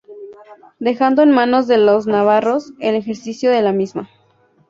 [0.79, 4.09] Dejando en manos de los navarros el ejercicio de la misma.